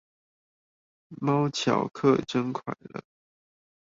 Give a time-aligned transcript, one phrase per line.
[1.11, 3.01] 貓巧可真快樂